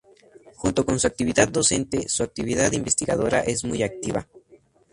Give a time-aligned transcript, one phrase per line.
[0.55, 4.27] Junto con su actividad docente, su actividad investigadora es muy activa.